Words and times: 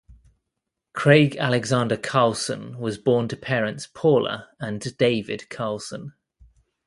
Craig 0.93 1.37
Alexander 1.37 1.95
Carlson 1.95 2.79
was 2.79 2.97
born 2.97 3.27
to 3.27 3.37
parents 3.37 3.85
Paula 3.93 4.49
and 4.59 4.97
David 4.97 5.47
Carlson. 5.51 6.13